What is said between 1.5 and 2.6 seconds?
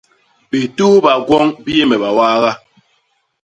bi yé me bawaaga.